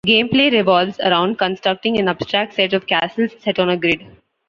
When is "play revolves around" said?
0.29-1.37